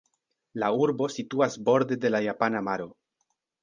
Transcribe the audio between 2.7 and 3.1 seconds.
maro.